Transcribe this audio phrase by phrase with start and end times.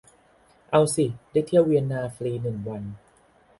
[0.71, 2.83] เอาสิ ได้เที่ยวเวียนนาฟรีหนึ่งวัน